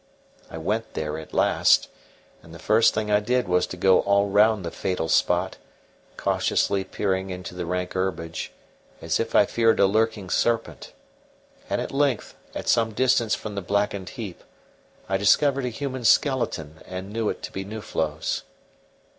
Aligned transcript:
I 0.49 0.57
went 0.57 0.95
there 0.95 1.19
at 1.19 1.31
last; 1.31 1.87
and 2.41 2.55
the 2.55 2.65
first 2.65 2.95
thing 2.95 3.11
I 3.11 3.19
did 3.19 3.47
was 3.47 3.67
to 3.67 3.77
go 3.77 3.99
all 3.99 4.29
round 4.29 4.65
the 4.65 4.71
fatal 4.71 5.07
spot, 5.07 5.57
cautiously 6.17 6.83
peering 6.83 7.29
into 7.29 7.53
the 7.53 7.67
rank 7.67 7.93
herbage, 7.93 8.51
as 8.99 9.19
if 9.19 9.35
I 9.35 9.45
feared 9.45 9.79
a 9.79 9.85
lurking 9.85 10.31
serpent; 10.31 10.91
and 11.69 11.79
at 11.79 11.91
length, 11.91 12.33
at 12.55 12.67
some 12.67 12.93
distance 12.93 13.35
from 13.35 13.53
the 13.53 13.61
blackened 13.61 14.09
heap, 14.17 14.43
I 15.07 15.17
discovered 15.17 15.65
a 15.65 15.69
human 15.69 16.03
skeleton, 16.03 16.81
and 16.87 17.13
knew 17.13 17.29
it 17.29 17.43
to 17.43 17.51
be 17.51 17.63
Nuflo's. 17.63 18.41